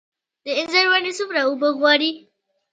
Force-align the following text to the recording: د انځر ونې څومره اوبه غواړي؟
د 0.45 0.47
انځر 0.59 0.85
ونې 0.89 1.11
څومره 1.17 1.39
اوبه 1.47 1.69
غواړي؟ 1.77 2.11